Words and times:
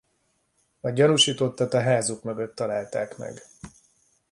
A 0.79 0.89
gyanúsítottat 0.89 1.73
a 1.73 1.81
házuk 1.81 2.23
mögött 2.23 2.55
találták 2.55 3.17
meg. 3.17 3.41